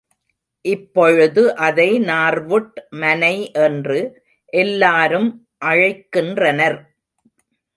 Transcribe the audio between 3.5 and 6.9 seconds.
என்று எல்லாரும் அழைக்கின்றனர்.